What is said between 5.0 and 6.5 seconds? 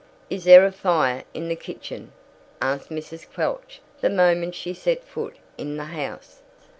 foot in the house.